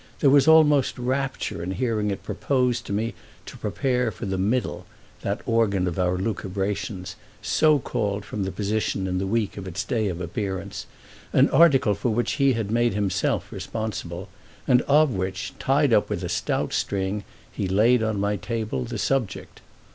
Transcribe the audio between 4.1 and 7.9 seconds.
The Middle, the organ of our lucubrations, so